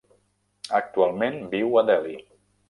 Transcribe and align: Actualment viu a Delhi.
Actualment 0.79 1.37
viu 1.53 1.79
a 1.83 1.85
Delhi. 1.91 2.17